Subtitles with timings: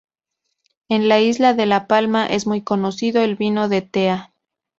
[0.89, 4.33] En la isla de La Palma es muy conocido el vino de tea.